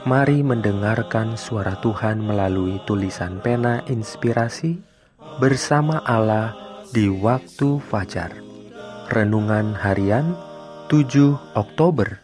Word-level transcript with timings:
Mari 0.00 0.40
mendengarkan 0.40 1.36
suara 1.36 1.76
Tuhan 1.84 2.24
melalui 2.24 2.80
tulisan 2.88 3.36
pena 3.44 3.84
inspirasi 3.84 4.80
bersama 5.36 6.00
Allah 6.08 6.56
di 6.88 7.12
waktu 7.12 7.76
fajar. 7.84 8.32
Renungan 9.12 9.76
harian 9.76 10.32
7 10.88 11.36
Oktober 11.52 12.16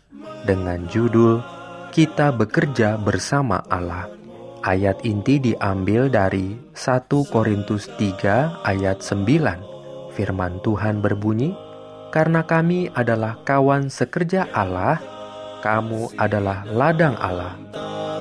dengan 0.49 0.89
judul 0.89 1.45
Kita 1.93 2.33
bekerja 2.33 2.97
bersama 2.97 3.61
Allah. 3.69 4.09
Ayat 4.65 5.05
inti 5.05 5.37
diambil 5.37 6.09
dari 6.09 6.57
1 6.73 7.29
Korintus 7.29 7.93
3 8.01 8.65
ayat 8.65 9.05
9. 9.05 10.16
Firman 10.16 10.65
Tuhan 10.65 11.05
berbunyi, 11.05 11.52
"Karena 12.09 12.41
kami 12.41 12.88
adalah 12.97 13.37
kawan 13.45 13.93
sekerja 13.93 14.49
Allah, 14.57 15.16
kamu 15.66 16.15
adalah 16.15 16.62
ladang 16.70 17.19
Allah, 17.19 17.59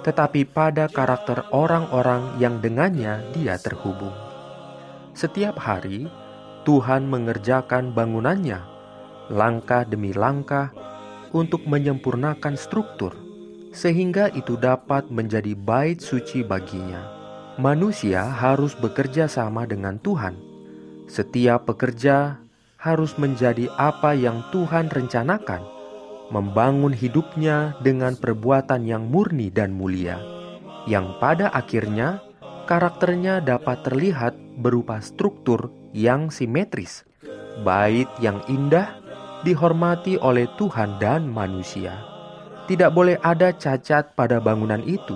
tetapi 0.03 0.47
pada 0.51 0.91
karakter 0.91 1.47
orang-orang 1.55 2.35
yang 2.43 2.59
dengannya 2.59 3.23
dia 3.35 3.55
terhubung. 3.59 4.15
Setiap 5.15 5.59
hari, 5.63 6.11
Tuhan 6.67 7.07
mengerjakan 7.07 7.95
bangunannya, 7.95 8.63
langkah 9.31 9.87
demi 9.87 10.11
langkah, 10.15 10.75
untuk 11.33 11.65
menyempurnakan 11.65 12.55
struktur, 12.59 13.17
sehingga 13.73 14.29
itu 14.37 14.59
dapat 14.61 15.09
menjadi 15.09 15.57
bait 15.57 15.99
suci 16.03 16.45
baginya. 16.45 17.01
Manusia 17.57 18.25
harus 18.29 18.77
bekerja 18.77 19.29
sama 19.29 19.65
dengan 19.65 19.97
Tuhan. 20.01 20.37
Setiap 21.09 21.69
pekerja 21.69 22.41
harus 22.81 23.15
menjadi 23.21 23.69
apa 23.77 24.17
yang 24.17 24.43
Tuhan 24.51 24.89
rencanakan 24.89 25.82
membangun 26.33 26.97
hidupnya 26.97 27.77
dengan 27.85 28.17
perbuatan 28.17 28.89
yang 28.89 29.05
murni 29.13 29.53
dan 29.53 29.77
mulia, 29.77 30.17
yang 30.89 31.21
pada 31.21 31.53
akhirnya 31.53 32.25
karakternya 32.65 33.45
dapat 33.45 33.85
terlihat 33.85 34.33
berupa 34.57 34.99
struktur 35.05 35.69
yang 35.93 36.33
simetris, 36.33 37.05
bait 37.61 38.09
yang 38.17 38.41
indah, 38.49 38.97
dihormati 39.45 40.17
oleh 40.17 40.49
Tuhan 40.57 40.97
dan 40.97 41.29
manusia. 41.29 42.01
Tidak 42.65 42.89
boleh 42.89 43.21
ada 43.21 43.53
cacat 43.53 44.17
pada 44.17 44.41
bangunan 44.41 44.81
itu, 44.89 45.15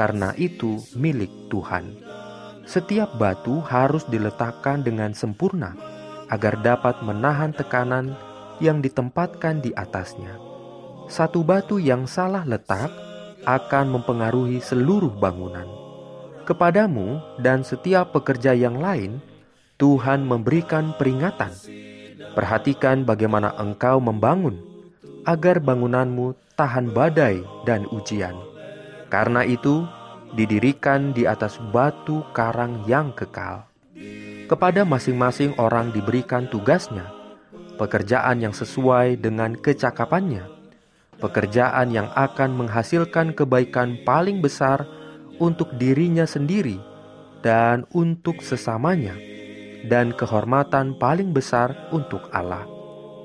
karena 0.00 0.32
itu 0.40 0.80
milik 0.96 1.52
Tuhan. 1.52 1.92
Setiap 2.64 3.20
batu 3.20 3.60
harus 3.64 4.04
diletakkan 4.08 4.80
dengan 4.80 5.12
sempurna 5.12 5.76
agar 6.28 6.60
dapat 6.60 7.00
menahan 7.00 7.52
tekanan 7.52 8.12
yang 8.58 8.82
ditempatkan 8.82 9.62
di 9.62 9.74
atasnya. 9.74 10.38
Satu 11.08 11.40
batu 11.40 11.80
yang 11.80 12.04
salah 12.04 12.44
letak 12.44 12.92
akan 13.48 13.96
mempengaruhi 13.96 14.60
seluruh 14.60 15.14
bangunan. 15.16 15.64
Kepadamu 16.44 17.40
dan 17.40 17.64
setiap 17.64 18.12
pekerja 18.12 18.52
yang 18.52 18.76
lain, 18.80 19.20
Tuhan 19.80 20.24
memberikan 20.24 20.92
peringatan. 20.96 21.52
Perhatikan 22.36 23.08
bagaimana 23.08 23.56
engkau 23.56 24.00
membangun, 24.00 24.60
agar 25.24 25.60
bangunanmu 25.60 26.36
tahan 26.56 26.92
badai 26.92 27.40
dan 27.64 27.84
ujian. 27.92 28.36
Karena 29.08 29.44
itu, 29.44 29.84
didirikan 30.36 31.16
di 31.16 31.24
atas 31.24 31.56
batu 31.72 32.20
karang 32.36 32.84
yang 32.84 33.12
kekal. 33.16 33.64
Kepada 34.48 34.84
masing-masing 34.84 35.56
orang 35.60 35.92
diberikan 35.92 36.48
tugasnya 36.48 37.17
pekerjaan 37.78 38.42
yang 38.42 38.52
sesuai 38.52 39.22
dengan 39.22 39.54
kecakapannya, 39.54 40.44
pekerjaan 41.22 41.94
yang 41.94 42.10
akan 42.12 42.58
menghasilkan 42.58 43.32
kebaikan 43.32 44.02
paling 44.02 44.42
besar 44.42 44.84
untuk 45.38 45.70
dirinya 45.78 46.26
sendiri 46.26 46.76
dan 47.40 47.86
untuk 47.94 48.42
sesamanya, 48.42 49.14
dan 49.86 50.10
kehormatan 50.10 50.98
paling 50.98 51.30
besar 51.30 51.70
untuk 51.94 52.26
Allah. 52.34 52.66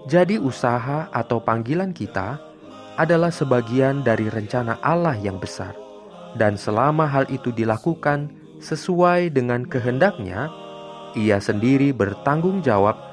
Jadi, 0.06 0.38
usaha 0.38 1.09
atau 1.09 1.42
panggilan 1.42 1.96
kita 1.96 2.38
adalah 2.94 3.34
sebagian 3.34 4.06
dari 4.06 4.30
rencana 4.30 4.78
Allah 4.86 5.18
yang 5.18 5.42
besar, 5.42 5.74
dan 6.38 6.53
selama 6.53 7.09
hal 7.09 7.25
itu 7.34 7.50
dilakukan 7.50 8.30
sesuai 8.62 9.34
dengan 9.34 9.66
kehendaknya, 9.66 10.53
Ia 11.13 11.38
sendiri 11.38 11.94
bertanggung 11.94 12.66
jawab 12.66 13.12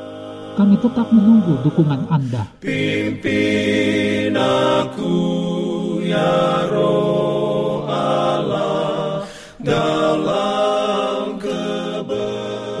Kami 0.51 0.75
tetap 0.83 1.07
menunggu 1.15 1.63
dukungan 1.63 2.11
Anda. 2.11 2.43
Pimpin 2.59 4.35
aku 4.35 5.15
ya 6.03 6.67
roh 6.67 7.87
Allah 7.87 9.23
dalam 9.63 11.39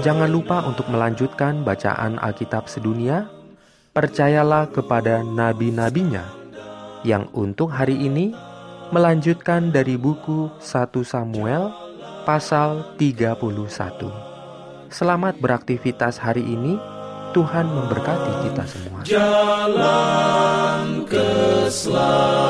Jangan 0.01 0.29
lupa 0.33 0.65
untuk 0.65 0.89
melanjutkan 0.89 1.61
bacaan 1.61 2.17
Alkitab 2.17 2.65
sedunia. 2.65 3.29
Percayalah 3.93 4.71
kepada 4.71 5.21
nabi-nabinya 5.21 6.25
yang 7.03 7.29
untuk 7.37 7.69
hari 7.69 7.99
ini 7.99 8.33
melanjutkan 8.89 9.69
dari 9.69 9.95
buku 10.01 10.49
1 10.57 10.89
Samuel 11.05 11.69
pasal 12.23 12.97
31. 12.97 14.91
Selamat 14.91 15.39
beraktivitas 15.39 16.19
hari 16.19 16.43
ini. 16.43 17.00
Tuhan 17.31 17.65
memberkati 17.71 18.31
kita 18.47 18.63
semua. 18.67 18.99
Jalan 19.07 20.79
keselamatan 21.07 22.40